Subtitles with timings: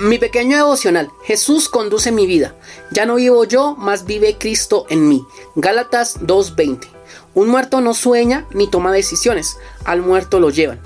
[0.00, 2.54] Mi pequeño devocional, Jesús conduce mi vida.
[2.92, 5.26] Ya no vivo yo, más vive Cristo en mí.
[5.56, 6.86] Gálatas 2.20.
[7.34, 10.80] Un muerto no sueña ni toma decisiones, al muerto lo llevan.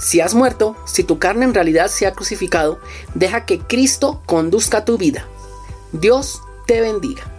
[0.00, 2.80] Si has muerto, si tu carne en realidad se ha crucificado,
[3.14, 5.26] deja que Cristo conduzca tu vida.
[5.92, 7.35] Dios te bendiga.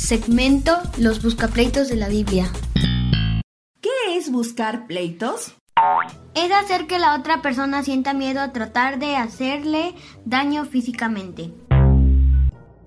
[0.00, 2.50] Segmento Los buscapleitos de la Biblia.
[3.80, 5.54] ¿Qué es buscar pleitos?
[6.34, 11.52] Es hacer que la otra persona sienta miedo a tratar de hacerle daño físicamente.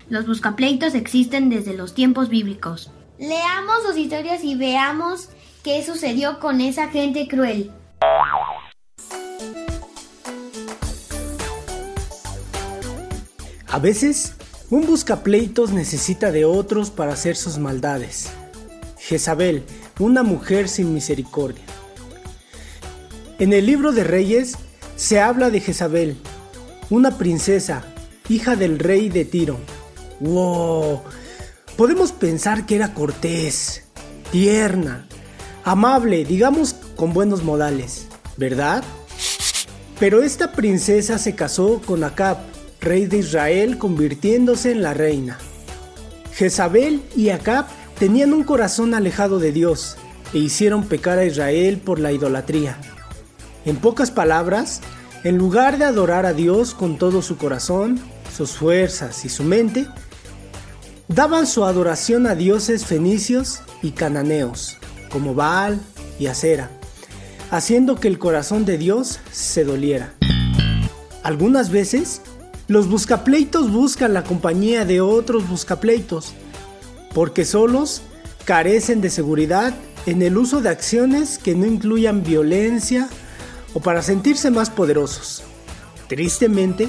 [0.08, 2.90] Los buscapleitos existen desde los tiempos bíblicos.
[3.18, 5.30] Leamos sus historias y veamos
[5.62, 7.70] qué sucedió con esa gente cruel.
[13.68, 14.36] A veces,
[14.74, 18.30] un buscapleitos necesita de otros para hacer sus maldades.
[18.98, 19.62] Jezabel,
[20.00, 21.62] una mujer sin misericordia.
[23.38, 24.56] En el libro de Reyes
[24.96, 26.16] se habla de Jezabel,
[26.90, 27.84] una princesa,
[28.28, 29.58] hija del rey de Tiro.
[30.18, 31.02] ¡Wow!
[31.76, 33.84] Podemos pensar que era cortés,
[34.32, 35.06] tierna,
[35.62, 38.82] amable, digamos con buenos modales, ¿verdad?
[40.00, 42.38] Pero esta princesa se casó con Acab,
[42.84, 45.38] rey de Israel, convirtiéndose en la reina.
[46.32, 47.66] Jezabel y Acab
[47.98, 49.96] tenían un corazón alejado de Dios
[50.32, 52.78] e hicieron pecar a Israel por la idolatría.
[53.64, 54.80] En pocas palabras,
[55.22, 58.00] en lugar de adorar a Dios con todo su corazón,
[58.36, 59.86] sus fuerzas y su mente,
[61.08, 64.76] daban su adoración a dioses fenicios y cananeos,
[65.10, 65.80] como Baal
[66.18, 66.70] y Acera,
[67.50, 70.14] haciendo que el corazón de Dios se doliera.
[71.22, 72.20] Algunas veces,
[72.66, 76.32] los buscapleitos buscan la compañía de otros buscapleitos,
[77.12, 78.02] porque solos
[78.44, 79.74] carecen de seguridad
[80.06, 83.08] en el uso de acciones que no incluyan violencia
[83.74, 85.42] o para sentirse más poderosos.
[86.08, 86.88] Tristemente,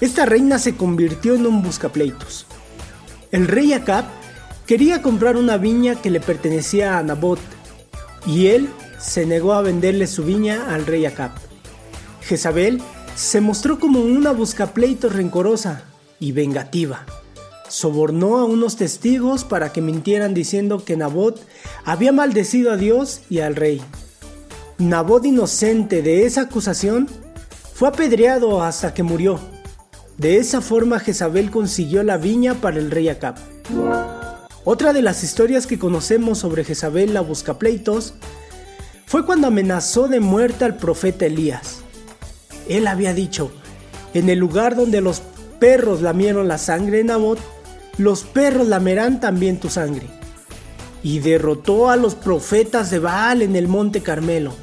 [0.00, 2.46] esta reina se convirtió en un buscapleitos.
[3.32, 4.04] El rey Acab
[4.66, 7.40] quería comprar una viña que le pertenecía a Nabot,
[8.26, 8.68] y él
[9.00, 11.32] se negó a venderle su viña al rey Acab.
[12.22, 12.80] Jezabel
[13.18, 15.82] se mostró como una buscapleitos rencorosa
[16.20, 17.04] y vengativa.
[17.68, 21.44] Sobornó a unos testigos para que mintieran diciendo que Nabot
[21.84, 23.82] había maldecido a Dios y al rey.
[24.78, 27.08] Nabot, inocente de esa acusación,
[27.74, 29.40] fue apedreado hasta que murió.
[30.16, 33.34] De esa forma Jezabel consiguió la viña para el rey Acab.
[34.64, 38.14] Otra de las historias que conocemos sobre Jezabel la buscapleitos
[39.06, 41.77] fue cuando amenazó de muerte al profeta Elías.
[42.68, 43.50] Él había dicho,
[44.14, 45.22] en el lugar donde los
[45.58, 47.38] perros lamieron la sangre de Nabot,
[47.96, 50.06] los perros lamerán también tu sangre.
[51.02, 54.54] Y derrotó a los profetas de Baal en el monte Carmelo,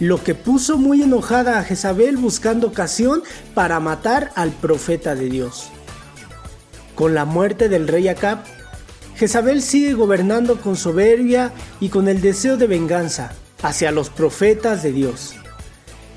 [0.00, 3.22] lo que puso muy enojada a Jezabel buscando ocasión
[3.54, 5.70] para matar al profeta de Dios.
[6.94, 8.44] Con la muerte del rey Acab,
[9.16, 14.92] Jezabel sigue gobernando con soberbia y con el deseo de venganza hacia los profetas de
[14.92, 15.34] Dios.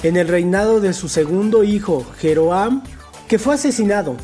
[0.03, 2.83] En el reinado de su segundo hijo, Jeroam,
[3.27, 4.17] que fue asesinado,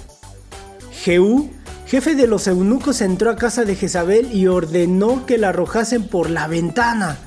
[0.92, 1.52] Jehú,
[1.86, 6.32] jefe de los eunucos, entró a casa de Jezabel y ordenó que la arrojasen por
[6.32, 7.18] la ventana,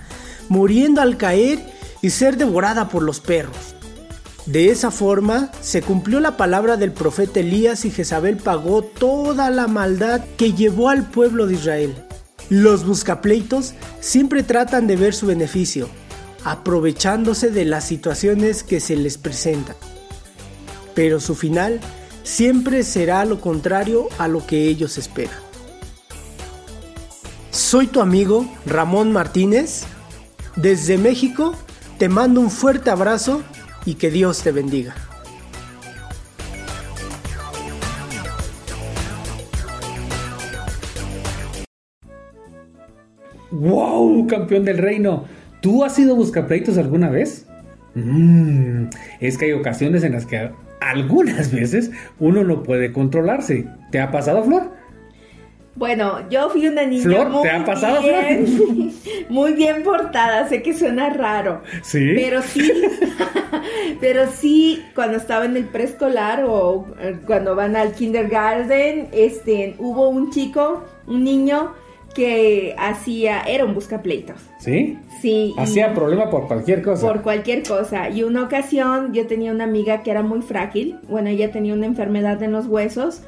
[0.49, 1.61] muriendo al caer
[2.03, 3.77] y ser devorada por los perros.
[4.47, 9.69] De esa forma se cumplió la palabra del profeta Elías y Jezabel pagó toda la
[9.69, 11.95] maldad que llevó al pueblo de Israel.
[12.49, 15.89] Los buscapleitos siempre tratan de ver su beneficio,
[16.45, 19.77] aprovechándose de las situaciones que se les presentan.
[20.95, 21.81] Pero su final
[22.23, 25.39] siempre será lo contrario a lo que ellos esperan.
[27.51, 29.85] Soy tu amigo Ramón Martínez.
[30.57, 31.55] Desde México
[31.99, 33.43] te mando un fuerte abrazo
[33.85, 34.95] y que Dios te bendiga.
[43.51, 44.27] ¡Wow!
[44.27, 45.25] Campeón del reino.
[45.61, 47.47] ¿Tú has sido buscapleitos alguna vez?
[47.95, 48.85] Mm,
[49.21, 53.67] es que hay ocasiones en las que algunas veces uno no puede controlarse.
[53.91, 54.79] ¿Te ha pasado, Flor?
[55.77, 58.93] Bueno, yo fui una niña Flor, muy ¿te ha pasado, bien,
[59.29, 60.49] muy bien portada.
[60.49, 62.13] Sé que suena raro, Sí.
[62.17, 62.71] pero sí,
[64.01, 70.09] pero sí, cuando estaba en el preescolar o eh, cuando van al kindergarten, este, hubo
[70.09, 71.73] un chico, un niño
[72.15, 74.37] que hacía, era un buscapleitos.
[74.59, 74.99] ¿Sí?
[75.21, 75.55] Sí.
[75.59, 77.07] Hacía problema por cualquier cosa.
[77.07, 78.11] por cualquier cosa.
[78.11, 80.99] Y una ocasión yo tenía una amiga que era muy frágil.
[81.09, 83.23] Bueno, ella tenía una enfermedad en los huesos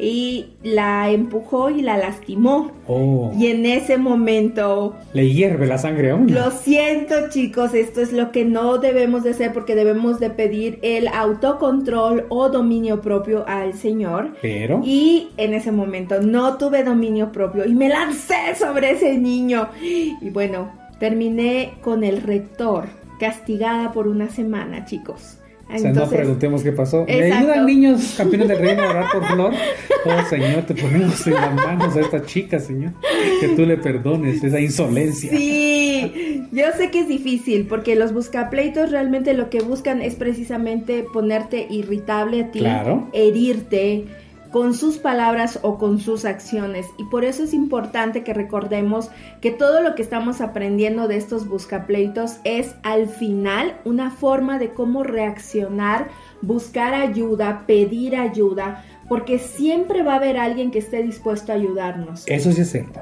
[0.00, 2.70] y la empujó y la lastimó.
[2.86, 6.32] Oh, Y en ese momento, le hierve la sangre a uno.
[6.32, 10.78] lo siento chicos, esto es lo que no debemos de hacer porque debemos de pedir
[10.82, 14.34] el autocontrol o dominio propio al Señor.
[14.40, 19.68] Pero, Y en ese momento no tuve dominio propio y me lancé sobre ese niño.
[19.82, 22.86] Y bueno, terminé con el rector,
[23.18, 25.38] castigada por una semana, chicos.
[25.74, 27.04] O sea, no preguntemos qué pasó.
[27.06, 27.36] ¿Me Exacto.
[27.52, 29.52] ayudan niños campeones del reino a orar por Flor?
[30.04, 32.92] Oh, Señor, te ponemos en las manos a esta chica, Señor.
[33.40, 35.28] Que tú le perdones esa insolencia.
[35.28, 41.04] Sí, yo sé que es difícil porque los buscapleitos realmente lo que buscan es precisamente
[41.12, 43.08] ponerte irritable a ti, Claro.
[43.12, 44.04] herirte
[44.50, 46.86] con sus palabras o con sus acciones.
[46.96, 49.10] Y por eso es importante que recordemos
[49.40, 54.72] que todo lo que estamos aprendiendo de estos buscapleitos es al final una forma de
[54.72, 56.08] cómo reaccionar,
[56.42, 62.24] buscar ayuda, pedir ayuda, porque siempre va a haber alguien que esté dispuesto a ayudarnos
[62.26, 63.00] Eso sí es cierto.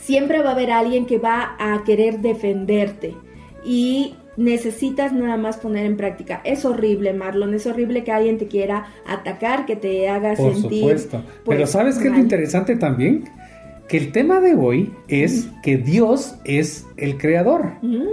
[0.00, 3.14] siempre va a haber alguien que va a querer defenderte
[3.64, 6.40] y necesitas nada más poner en práctica.
[6.44, 10.78] Es horrible, Marlon, es horrible que alguien te quiera atacar, que te haga Por sentir.
[10.80, 11.22] supuesto.
[11.44, 13.24] pues, Pero ¿sabes qué es lo interesante también?
[13.88, 17.72] Que el tema de hoy es que Dios es el creador.
[17.82, 18.04] Mm,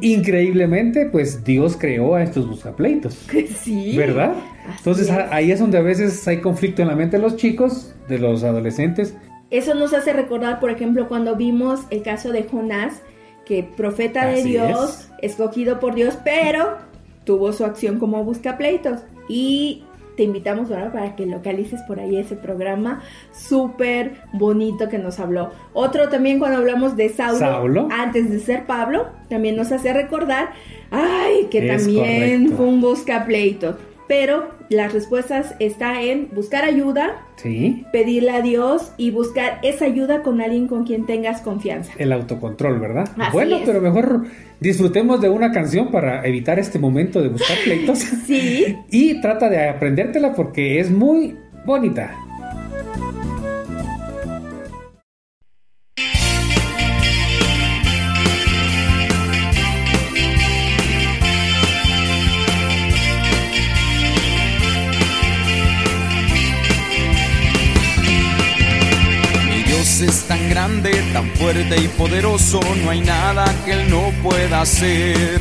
[0.00, 3.14] Increíblemente, pues Dios creó a estos buscapleitos.
[3.62, 3.96] sí.
[3.96, 4.32] ¿Verdad?
[4.66, 5.16] Así Entonces es.
[5.30, 8.42] ahí es donde a veces hay conflicto en la mente de los chicos, de los
[8.42, 9.14] adolescentes.
[9.50, 13.02] Eso nos hace recordar, por ejemplo, cuando vimos el caso de Jonás,
[13.50, 16.76] que profeta de Dios, escogido por Dios, pero
[17.24, 19.00] tuvo su acción como buscapleitos.
[19.28, 19.82] Y
[20.16, 23.02] te invitamos ahora para que localices por ahí ese programa
[23.32, 25.50] súper bonito que nos habló.
[25.72, 27.88] Otro también cuando hablamos de Saulo, Saulo.
[27.90, 30.50] antes de ser Pablo, también nos hace recordar,
[30.92, 32.56] ay, que Es también correcto.
[32.56, 33.78] fue un buscapleito.
[34.10, 37.86] Pero las respuestas está en buscar ayuda, Sí.
[37.92, 41.92] pedirle a Dios y buscar esa ayuda con alguien con quien tengas confianza.
[41.96, 43.08] El autocontrol, ¿verdad?
[43.16, 43.62] Así bueno, es.
[43.64, 44.24] pero mejor
[44.58, 48.00] disfrutemos de una canción para evitar este momento de buscar pleitos.
[48.26, 48.76] Sí.
[48.90, 52.12] y trata de aprendértela porque es muy bonita.
[70.60, 75.40] Grande, tan fuerte y poderoso, no hay nada que Él no pueda hacer.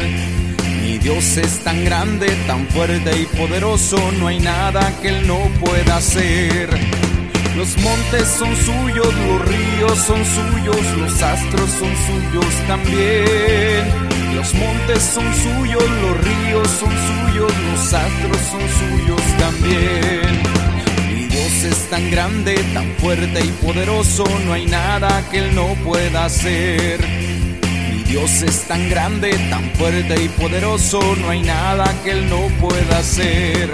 [0.81, 5.39] Mi Dios es tan grande, tan fuerte y poderoso, no hay nada que Él no
[5.59, 6.69] pueda hacer.
[7.57, 13.83] Los montes son suyos, los ríos son suyos, los astros son suyos también.
[14.35, 20.58] Los montes son suyos, los ríos son suyos, los astros son suyos también.
[21.59, 26.23] Dios es tan grande, tan fuerte y poderoso, no hay nada que Él no pueda
[26.23, 27.01] hacer.
[27.91, 32.47] Mi Dios es tan grande, tan fuerte y poderoso, no hay nada que Él no
[32.61, 33.73] pueda hacer.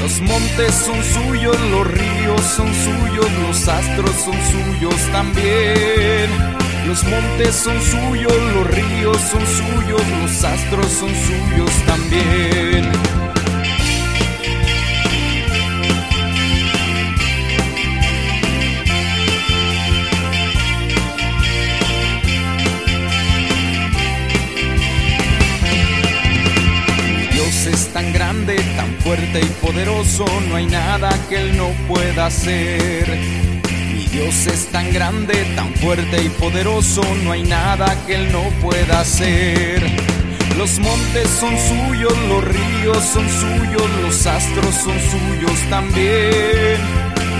[0.00, 6.30] Los montes son suyos, los ríos son suyos, los astros son suyos también.
[6.86, 13.33] Los montes son suyos, los ríos son suyos, los astros son suyos también.
[29.04, 33.06] Fuerte y poderoso, no hay nada que Él no pueda hacer.
[33.92, 38.42] Mi Dios es tan grande, tan fuerte y poderoso, no hay nada que Él no
[38.62, 39.82] pueda hacer.
[40.56, 46.78] Los montes son suyos, los ríos son suyos, los astros son suyos también.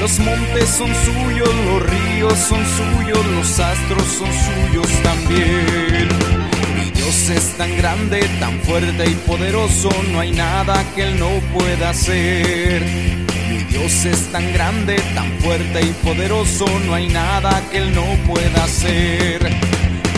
[0.00, 6.43] Los montes son suyos, los ríos son suyos, los astros son suyos también.
[7.14, 11.90] Dios es tan grande, tan fuerte y poderoso, no hay nada que Él no pueda
[11.90, 12.82] hacer.
[13.48, 18.04] Mi Dios es tan grande, tan fuerte y poderoso, no hay nada que Él no
[18.26, 19.48] pueda hacer.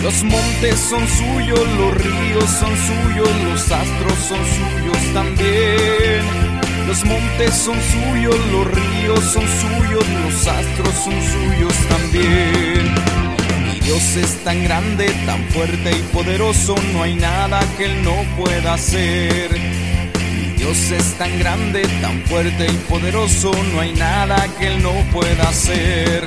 [0.02, 6.24] Los montes son suyos, los ríos son suyos, los astros son suyos también.
[6.88, 13.25] Los montes son suyos, los ríos son suyos, los astros son suyos también.
[13.86, 18.74] Dios es tan grande, tan fuerte y poderoso, no hay nada que Él no pueda
[18.74, 19.48] hacer.
[20.56, 25.48] Dios es tan grande, tan fuerte y poderoso, no hay nada que Él no pueda
[25.48, 26.24] hacer.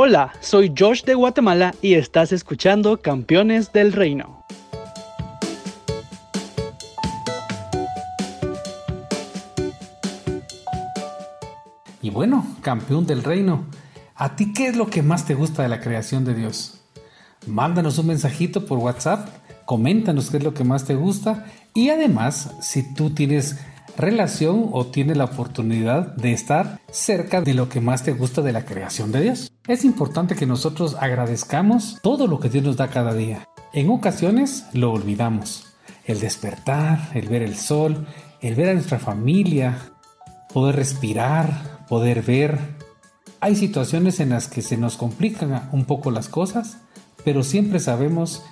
[0.00, 4.44] Hola, soy Josh de Guatemala y estás escuchando Campeones del Reino.
[12.00, 13.64] Y bueno, campeón del reino,
[14.14, 16.80] ¿a ti qué es lo que más te gusta de la creación de Dios?
[17.48, 19.28] Mándanos un mensajito por WhatsApp,
[19.64, 23.58] coméntanos qué es lo que más te gusta y además si tú tienes
[23.98, 28.52] relación o tienes la oportunidad de estar cerca de lo que más te gusta de
[28.52, 29.52] la creación de Dios.
[29.66, 33.46] Es importante que nosotros agradezcamos todo lo que Dios nos da cada día.
[33.72, 35.66] En ocasiones lo olvidamos.
[36.06, 38.06] El despertar, el ver el sol,
[38.40, 39.92] el ver a nuestra familia,
[40.54, 42.58] poder respirar, poder ver.
[43.40, 46.78] Hay situaciones en las que se nos complican un poco las cosas,
[47.24, 48.42] pero siempre sabemos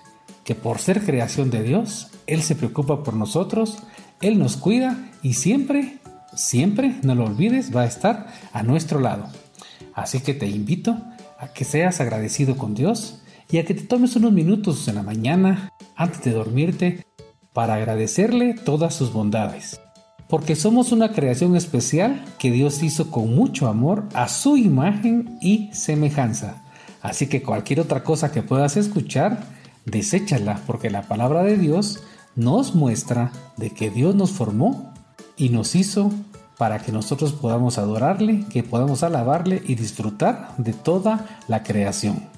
[0.45, 3.79] que por ser creación de Dios, Él se preocupa por nosotros,
[4.21, 5.99] Él nos cuida y siempre,
[6.35, 9.29] siempre, no lo olvides, va a estar a nuestro lado.
[9.95, 10.97] Así que te invito
[11.39, 15.03] a que seas agradecido con Dios y a que te tomes unos minutos en la
[15.03, 17.07] mañana antes de dormirte
[17.53, 19.81] para agradecerle todas sus bondades.
[20.29, 25.71] Porque somos una creación especial que Dios hizo con mucho amor a su imagen y
[25.73, 26.65] semejanza.
[27.01, 29.45] Así que cualquier otra cosa que puedas escuchar,
[29.85, 32.03] deséchala porque la palabra de Dios
[32.37, 34.93] nos muestra de que Dios nos formó
[35.37, 36.13] y nos hizo
[36.59, 42.36] para que nosotros podamos adorarle, que podamos alabarle y disfrutar de toda la creación.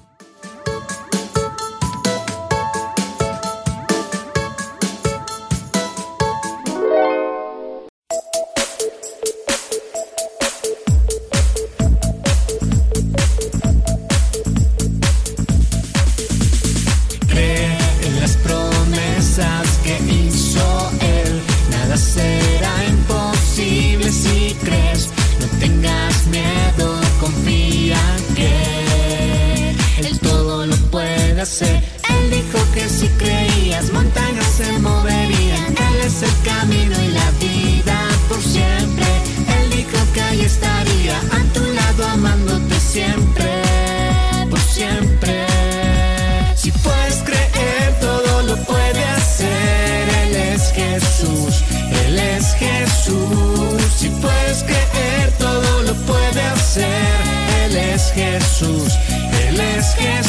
[58.61, 60.28] Nada será imposible.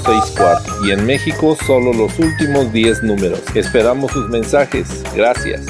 [0.83, 3.41] y en México solo los últimos 10 números.
[3.53, 5.03] Esperamos sus mensajes.
[5.15, 5.61] Gracias.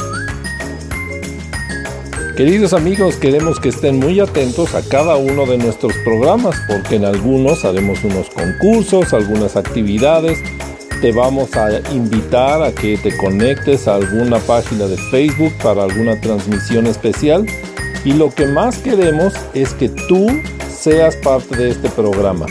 [2.38, 7.06] Queridos amigos, queremos que estén muy atentos a cada uno de nuestros programas porque en
[7.06, 10.40] algunos haremos unos concursos, algunas actividades.
[11.02, 16.20] Te vamos a invitar a que te conectes a alguna página de Facebook para alguna
[16.22, 17.46] transmisión especial.
[18.06, 20.28] Y lo que más queremos es que tú
[20.70, 22.46] seas parte de este programa.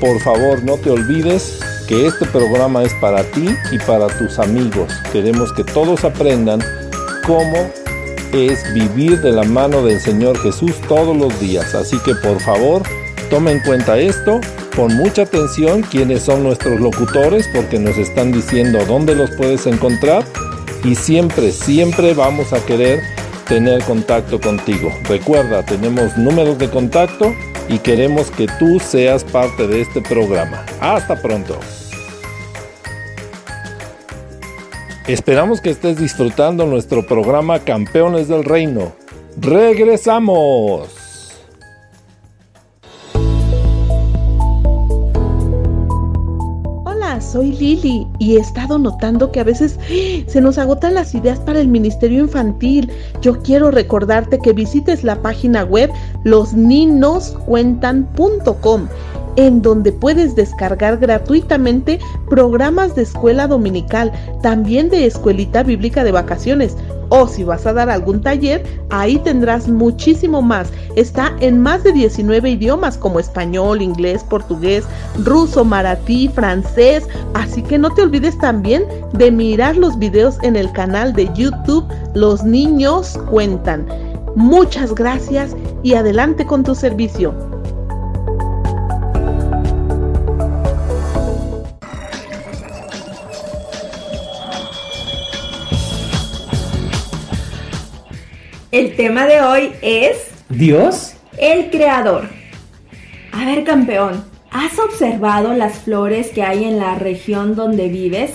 [0.00, 4.92] Por favor, no te olvides que este programa es para ti y para tus amigos.
[5.12, 6.60] Queremos que todos aprendan
[7.26, 7.70] cómo
[8.32, 11.74] es vivir de la mano del Señor Jesús todos los días.
[11.74, 12.82] Así que por favor,
[13.30, 14.40] toma en cuenta esto,
[14.74, 20.24] pon mucha atención quiénes son nuestros locutores porque nos están diciendo dónde los puedes encontrar
[20.84, 23.00] y siempre, siempre vamos a querer
[23.48, 24.92] tener contacto contigo.
[25.08, 27.32] Recuerda, tenemos números de contacto
[27.68, 30.64] y queremos que tú seas parte de este programa.
[30.80, 31.58] Hasta pronto.
[35.06, 38.92] Esperamos que estés disfrutando nuestro programa Campeones del Reino.
[39.40, 40.95] ¡Regresamos!
[47.26, 49.78] Soy Lili y he estado notando que a veces
[50.26, 52.90] se nos agotan las ideas para el Ministerio Infantil.
[53.20, 55.90] Yo quiero recordarte que visites la página web
[56.24, 58.88] losninoscuentan.com
[59.36, 64.12] en donde puedes descargar gratuitamente programas de escuela dominical,
[64.42, 66.76] también de escuelita bíblica de vacaciones.
[67.08, 70.68] O si vas a dar algún taller, ahí tendrás muchísimo más.
[70.96, 74.84] Está en más de 19 idiomas como español, inglés, portugués,
[75.24, 77.06] ruso, maratí, francés.
[77.34, 81.84] Así que no te olvides también de mirar los videos en el canal de YouTube
[82.14, 83.86] Los Niños Cuentan.
[84.34, 87.55] Muchas gracias y adelante con tu servicio.
[98.76, 100.18] El tema de hoy es
[100.50, 102.28] Dios, el creador.
[103.32, 108.32] A ver, campeón, ¿has observado las flores que hay en la región donde vives?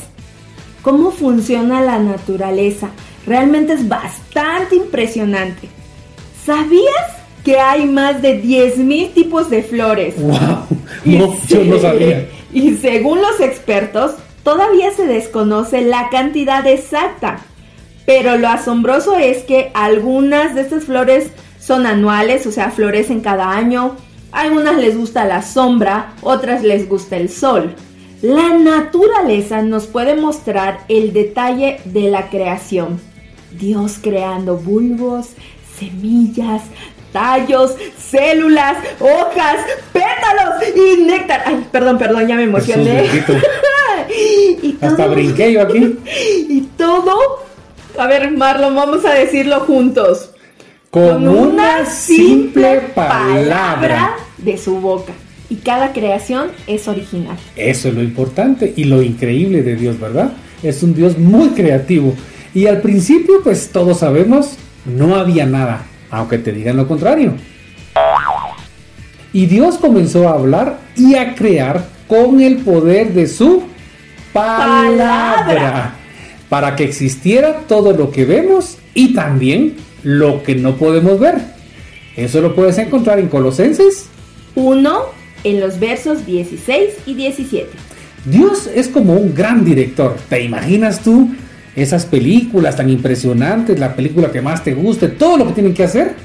[0.81, 2.89] ¿Cómo funciona la naturaleza?
[3.27, 5.69] Realmente es bastante impresionante.
[6.43, 10.15] ¿Sabías que hay más de 10.000 tipos de flores?
[10.19, 10.65] ¡Wow!
[11.05, 12.27] No, yo no sabía.
[12.51, 17.45] Y según los expertos, todavía se desconoce la cantidad exacta.
[18.05, 23.51] Pero lo asombroso es que algunas de estas flores son anuales, o sea, florecen cada
[23.51, 23.95] año.
[24.31, 27.75] algunas les gusta la sombra, otras les gusta el sol.
[28.21, 32.99] La naturaleza nos puede mostrar el detalle de la creación.
[33.51, 35.31] Dios creando bulbos,
[35.77, 36.61] semillas,
[37.11, 39.57] tallos, células, hojas,
[39.91, 41.43] pétalos y néctar.
[41.45, 43.05] Ay, perdón, perdón, ya me emocioné.
[44.63, 45.97] y Hasta brinqué yo aquí.
[46.49, 47.50] Y todo
[47.97, 50.31] a ver, Marlon, vamos a decirlo juntos.
[50.89, 55.13] Con, una, simple palabra de su boca.
[55.49, 57.37] Y cada creación es original.
[57.55, 60.33] Eso es lo importante y lo increíble de Dios, ¿verdad?
[60.63, 62.13] Es un Dios muy creativo.
[62.53, 67.35] Y al principio, pues todos sabemos, no había nada, aunque te digan lo contrario.
[69.31, 73.63] Y Dios comenzó a hablar y a crear con el poder de su
[74.33, 75.95] palabra
[76.51, 81.35] para que existiera todo lo que vemos y también lo que no podemos ver.
[82.17, 84.07] Eso lo puedes encontrar en Colosenses
[84.55, 85.01] 1
[85.45, 87.69] en los versos 16 y 17.
[88.25, 90.17] Dios es como un gran director.
[90.27, 91.29] ¿Te imaginas tú
[91.73, 95.85] esas películas tan impresionantes, la película que más te guste, todo lo que tienen que
[95.85, 96.15] hacer?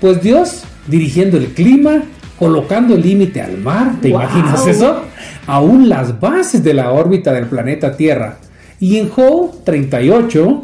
[0.00, 2.02] Pues Dios dirigiendo el clima,
[2.38, 5.02] colocando el límite al mar, ¿te imaginas eso?
[5.46, 8.38] Aún las bases de la órbita del planeta Tierra
[8.80, 10.62] y en Job 38,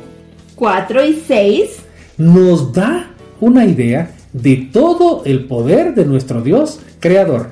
[0.54, 1.70] 4 y 6
[2.18, 7.50] nos da una idea de todo el poder de nuestro Dios creador.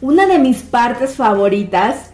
[0.00, 2.10] Una de mis partes favoritas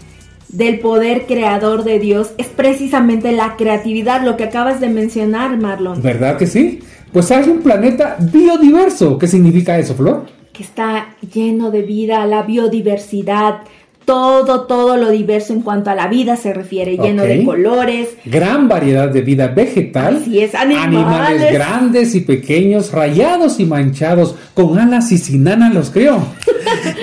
[0.49, 6.01] del poder creador de Dios es precisamente la creatividad, lo que acabas de mencionar, Marlon.
[6.01, 6.81] ¿Verdad que sí?
[7.13, 9.19] Pues hay un planeta biodiverso.
[9.19, 10.27] ¿Qué significa eso, Flor?
[10.53, 13.63] Que está lleno de vida, la biodiversidad,
[14.05, 18.11] todo, todo lo diverso en cuanto a la vida se refiere, lleno de colores.
[18.25, 20.19] Gran variedad de vida vegetal.
[20.23, 21.53] Así es, animales.
[21.53, 26.19] grandes y pequeños, rayados y manchados, con alas y sin alas los crió.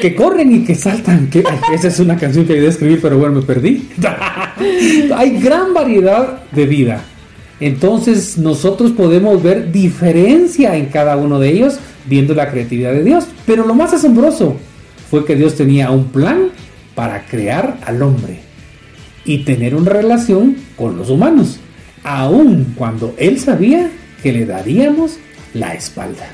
[0.02, 1.30] que corren y que saltan.
[1.30, 3.90] Que, esa es una canción que ayudé a escribir, pero bueno, me perdí.
[5.16, 7.02] Hay gran variedad de vida.
[7.60, 13.26] Entonces nosotros podemos ver diferencia en cada uno de ellos viendo la creatividad de Dios.
[13.46, 14.58] Pero lo más asombroso
[15.10, 16.50] fue que Dios tenía un plan
[17.02, 18.42] para crear al hombre
[19.26, 21.60] y tener una relación con los humanos,
[22.04, 23.90] aun cuando él sabía
[24.22, 25.18] que le daríamos
[25.56, 26.28] la espalda.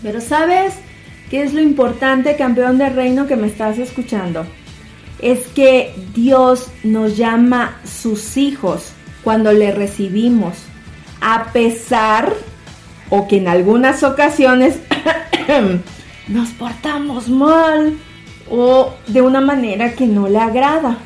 [0.00, 0.74] Pero ¿sabes
[1.28, 4.46] qué es lo importante, campeón del reino que me estás escuchando?
[5.20, 8.92] Es que Dios nos llama sus hijos
[9.24, 10.54] cuando le recibimos,
[11.20, 12.32] a pesar
[13.08, 14.78] o que en algunas ocasiones
[16.28, 17.96] nos portamos mal
[18.50, 20.98] o de una manera que no le agrada.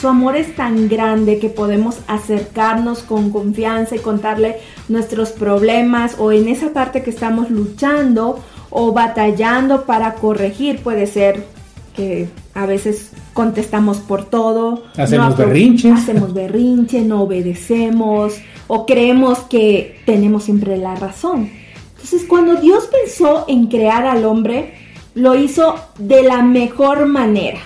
[0.00, 4.56] Su amor es tan grande que podemos acercarnos con confianza y contarle
[4.88, 10.78] nuestros problemas o en esa parte que estamos luchando o batallando para corregir.
[10.82, 11.44] Puede ser
[11.94, 14.84] que a veces contestamos por todo.
[14.96, 15.92] Hacemos berrinches.
[15.92, 21.50] Hacemos berrinche, no obedecemos o creemos que tenemos siempre la razón.
[21.90, 24.79] Entonces cuando Dios pensó en crear al hombre,
[25.20, 27.60] lo hizo de la mejor manera.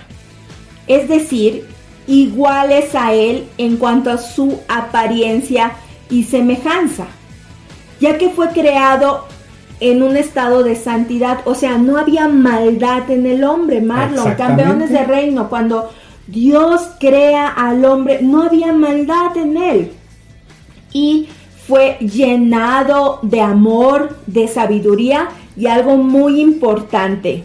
[0.89, 1.67] Es decir,
[2.09, 5.73] iguales a él en cuanto a su apariencia
[6.11, 7.07] y semejanza,
[8.01, 9.27] ya que fue creado
[9.79, 14.91] en un estado de santidad, o sea, no había maldad en el hombre, Marlon, campeones
[14.91, 15.91] de reino, cuando
[16.27, 19.93] Dios crea al hombre, no había maldad en él.
[20.93, 21.29] Y
[21.67, 27.45] fue llenado de amor, de sabiduría y algo muy importante,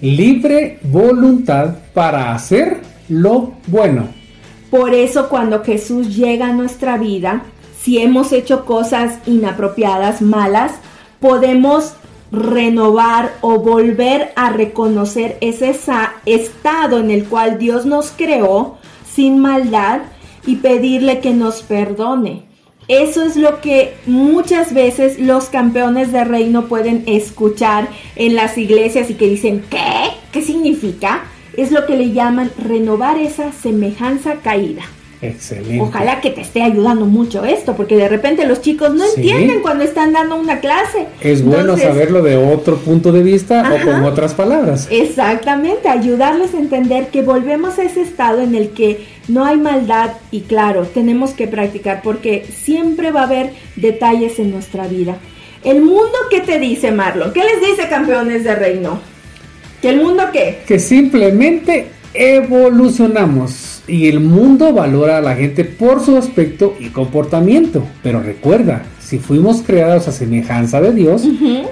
[0.00, 4.06] Libre voluntad para hacer lo bueno.
[4.70, 7.42] Por eso cuando Jesús llega a nuestra vida,
[7.80, 10.72] si hemos hecho cosas inapropiadas, malas,
[11.18, 11.94] podemos
[12.30, 15.74] renovar o volver a reconocer ese
[16.26, 18.76] estado en el cual Dios nos creó
[19.10, 20.02] sin maldad
[20.46, 22.47] y pedirle que nos perdone.
[22.88, 29.10] Eso es lo que muchas veces los campeones de reino pueden escuchar en las iglesias
[29.10, 30.10] y que dicen, ¿qué?
[30.32, 31.24] ¿Qué significa?
[31.54, 34.84] Es lo que le llaman renovar esa semejanza caída.
[35.20, 35.80] Excelente.
[35.80, 39.20] Ojalá que te esté ayudando mucho esto, porque de repente los chicos no Sí.
[39.20, 41.06] entienden cuando están dando una clase.
[41.20, 44.86] Es bueno saberlo de otro punto de vista o con otras palabras.
[44.90, 50.12] Exactamente, ayudarles a entender que volvemos a ese estado en el que no hay maldad
[50.30, 55.16] y claro, tenemos que practicar porque siempre va a haber detalles en nuestra vida.
[55.64, 57.32] El mundo, ¿qué te dice Marlon?
[57.32, 59.00] ¿Qué les dice campeones de reino?
[59.82, 60.60] ¿Que el mundo qué?
[60.66, 67.82] Que simplemente evolucionamos y el mundo valora a la gente por su aspecto y comportamiento.
[68.02, 71.24] Pero recuerda, si fuimos creados a semejanza de Dios,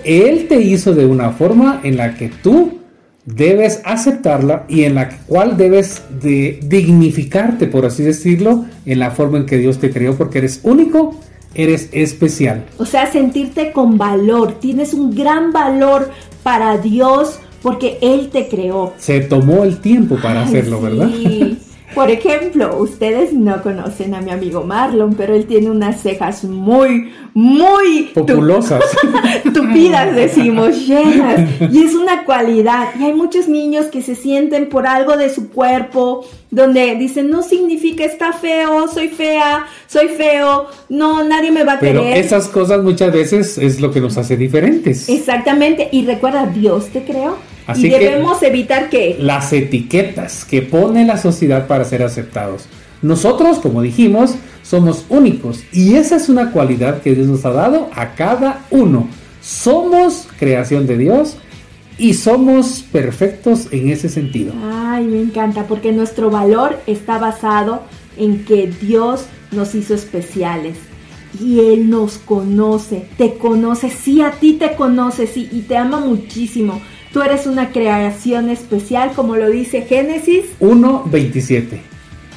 [0.04, 2.78] Él te hizo de una forma en la que tú
[3.26, 9.38] debes aceptarla y en la cual debes de dignificarte, por así decirlo, en la forma
[9.38, 11.14] en que Dios te creó, porque eres único,
[11.54, 12.64] eres especial.
[12.78, 14.60] O sea, sentirte con valor.
[14.60, 16.10] Tienes un gran valor
[16.42, 18.94] para Dios porque Él te creó.
[18.96, 21.10] Se tomó el tiempo para Ay, hacerlo, ¿verdad?
[21.94, 27.12] Por ejemplo, ustedes no conocen a mi amigo Marlon, pero él tiene unas cejas muy,
[27.32, 28.82] muy Populosas.
[29.54, 31.48] tupidas, decimos, llenas.
[31.72, 32.88] Y es una cualidad.
[32.98, 37.42] Y hay muchos niños que se sienten por algo de su cuerpo, donde dicen, no
[37.42, 42.18] significa está feo, soy fea, soy feo, no, nadie me va a Pero querer.
[42.18, 45.08] esas cosas muchas veces es lo que nos hace diferentes.
[45.08, 45.88] Exactamente.
[45.92, 47.36] Y recuerda, Dios te creó.
[47.66, 52.66] Así y que- debemos evitar que Las etiquetas que pone la sociedad para ser aceptados.
[53.02, 57.90] Nosotros, como dijimos, somos únicos y esa es una cualidad que Dios nos ha dado
[57.94, 59.08] a cada uno.
[59.42, 61.36] Somos creación de Dios
[61.98, 64.52] y somos perfectos en ese sentido.
[64.72, 67.82] Ay, me encanta, porque nuestro valor está basado
[68.16, 70.76] en que Dios nos hizo especiales.
[71.40, 76.00] Y Él nos conoce, te conoce, sí, a ti te conoce, sí, y te ama
[76.00, 76.80] muchísimo.
[77.12, 80.44] Tú eres una creación especial, como lo dice Génesis.
[80.60, 81.80] 1.27.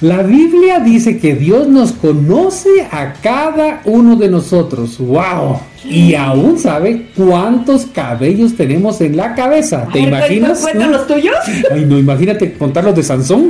[0.01, 4.97] La Biblia dice que Dios nos conoce a cada uno de nosotros.
[4.97, 5.60] ¡Wow!
[5.84, 9.89] Y aún sabe cuántos cabellos tenemos en la cabeza.
[9.91, 10.62] ¿Te imaginas?
[10.62, 11.36] ¿cuenta los tuyos?
[11.71, 13.49] Ay, no, imagínate contarlos de Sansón.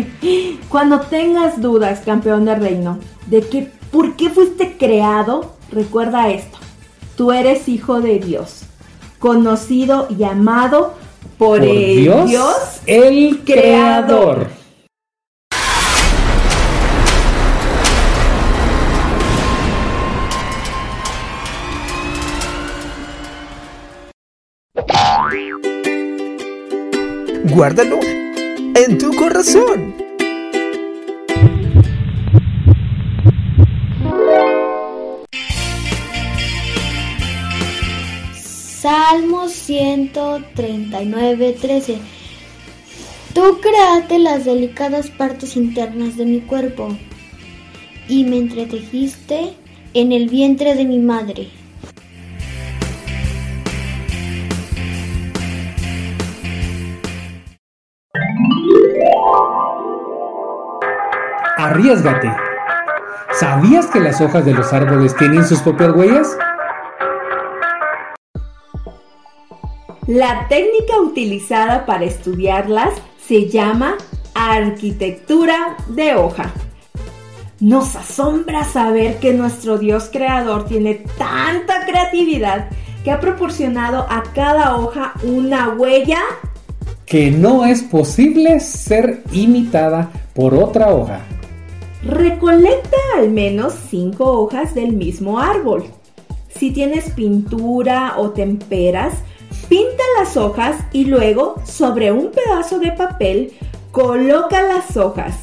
[0.68, 6.58] Cuando tengas dudas, campeón del reino, de que por qué fuiste creado, recuerda esto.
[7.16, 8.62] Tú eres hijo de Dios,
[9.26, 10.94] conocido y amado
[11.36, 14.46] por, el Dios, el creador.
[27.52, 27.98] Guárdalo
[28.76, 30.05] en tu corazón.
[39.08, 42.00] Salmo 139, 13.
[43.34, 46.88] Tú creaste las delicadas partes internas de mi cuerpo
[48.08, 49.54] y me entretejiste
[49.94, 51.50] en el vientre de mi madre.
[61.58, 62.32] Arriesgate.
[63.38, 66.36] ¿Sabías que las hojas de los árboles tienen sus propias huellas?
[70.06, 72.94] La técnica utilizada para estudiarlas
[73.26, 73.96] se llama
[74.34, 76.52] arquitectura de hoja.
[77.58, 82.68] Nos asombra saber que nuestro Dios creador tiene tanta creatividad
[83.02, 86.20] que ha proporcionado a cada hoja una huella
[87.04, 91.20] que no es posible ser imitada por otra hoja.
[92.04, 95.84] Recolecta al menos 5 hojas del mismo árbol.
[96.48, 99.14] Si tienes pintura o temperas,
[99.68, 103.52] Pinta las hojas y luego sobre un pedazo de papel
[103.90, 105.36] coloca las hojas.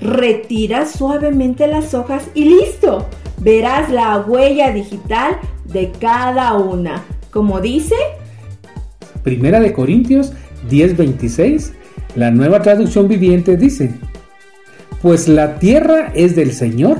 [0.00, 3.06] Retira suavemente las hojas y listo.
[3.38, 7.04] Verás la huella digital de cada una.
[7.30, 7.94] Como dice
[9.22, 10.32] Primera de Corintios
[10.70, 11.72] 10:26,
[12.14, 13.92] la nueva traducción viviente dice,
[15.02, 16.98] pues la tierra es del Señor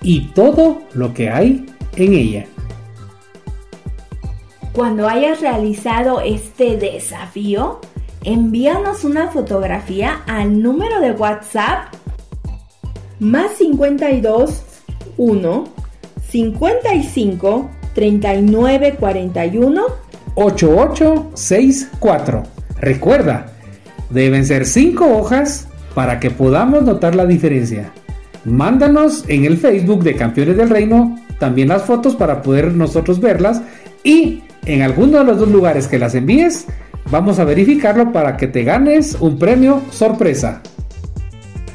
[0.00, 1.66] y todo lo que hay
[1.96, 2.46] en ella.
[4.76, 7.80] Cuando hayas realizado este desafío,
[8.24, 11.94] envíanos una fotografía al número de WhatsApp
[13.18, 14.64] más 52
[15.16, 15.64] 1
[16.28, 19.86] 55 39 41
[20.34, 22.42] 8864.
[22.78, 23.46] Recuerda,
[24.10, 27.94] deben ser 5 hojas para que podamos notar la diferencia.
[28.44, 33.62] Mándanos en el Facebook de Campeones del Reino también las fotos para poder nosotros verlas
[34.04, 36.66] y en alguno de los dos lugares que las envíes,
[37.10, 40.60] vamos a verificarlo para que te ganes un premio sorpresa.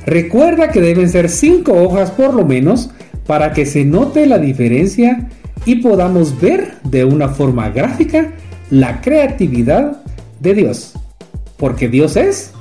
[0.06, 2.90] Recuerda que deben ser 5 hojas por lo menos
[3.26, 5.30] para que se note la diferencia
[5.66, 8.32] y podamos ver de una forma gráfica
[8.70, 10.02] la creatividad
[10.40, 10.94] de Dios.
[11.58, 12.52] Porque Dios es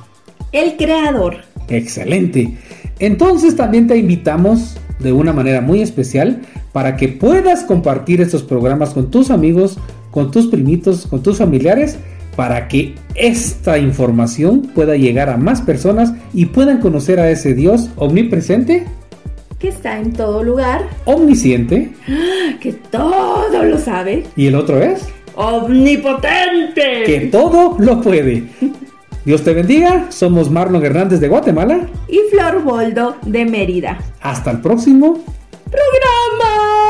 [0.51, 1.37] el creador.
[1.67, 2.57] Excelente.
[2.99, 6.41] Entonces también te invitamos de una manera muy especial
[6.71, 9.79] para que puedas compartir estos programas con tus amigos,
[10.11, 11.97] con tus primitos, con tus familiares,
[12.35, 17.89] para que esta información pueda llegar a más personas y puedan conocer a ese Dios
[17.95, 18.85] omnipresente.
[19.59, 20.87] Que está en todo lugar.
[21.05, 21.91] Omnisciente.
[22.59, 24.23] Que todo lo sabe.
[24.35, 25.07] ¿Y el otro es?
[25.35, 27.03] Omnipotente.
[27.05, 28.45] Que todo lo puede.
[29.23, 30.07] Dios te bendiga.
[30.09, 31.87] Somos Marlon Hernández de Guatemala.
[32.07, 33.99] Y Flor Boldo de Mérida.
[34.21, 35.23] Hasta el próximo
[35.69, 36.80] programa.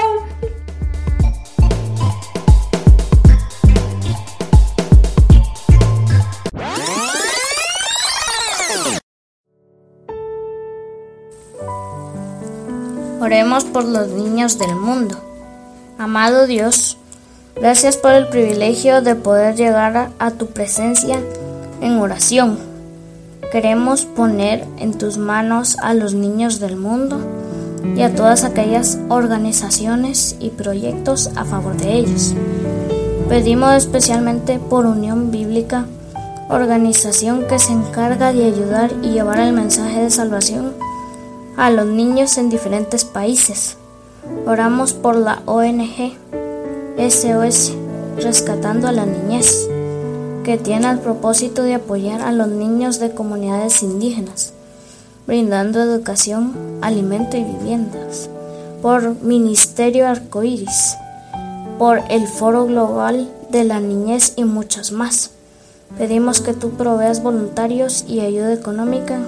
[13.22, 15.16] Oremos por los niños del mundo.
[16.00, 16.98] Amado Dios,
[17.56, 21.20] gracias por el privilegio de poder llegar a, tu presencia
[21.82, 22.58] en oración.
[23.52, 27.20] Queremos poner en tus manos a los niños del mundo
[27.96, 32.34] y a todas aquellas organizaciones y proyectos a favor de ellos.
[33.30, 35.86] Pedimos especialmente por Unión Bíblica,
[36.50, 40.74] organización que se encarga de ayudar y llevar el mensaje de salvación
[41.62, 43.78] a los niños en diferentes países.
[44.48, 46.18] Oramos por la ONG
[46.98, 47.74] SOS
[48.18, 49.68] Rescatando a la Niñez,
[50.44, 54.54] que tiene el propósito de apoyar a los niños de comunidades indígenas,
[55.28, 58.28] brindando educación, alimento y viviendas.
[58.82, 60.96] Por Ministerio Arcoíris,
[61.78, 65.30] por el Foro Global de la Niñez y muchos más.
[65.96, 69.20] Pedimos que tú proveas voluntarios y ayuda económica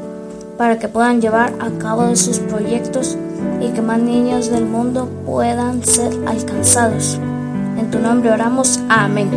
[0.58, 3.18] para que puedan llevar a cabo sus proyectos
[3.62, 7.20] y que más niños del mundo puedan ser alcanzados.
[7.78, 8.80] En tu nombre oramos.
[8.89, 9.30] Amén.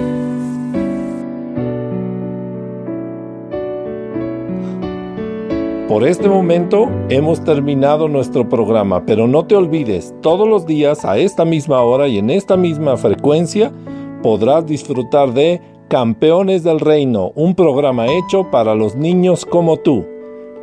[5.89, 11.17] Por este momento hemos terminado nuestro programa, pero no te olvides, todos los días a
[11.17, 13.73] esta misma hora y en esta misma frecuencia
[14.21, 20.05] podrás disfrutar de Campeones del Reino, un programa hecho para los niños como tú.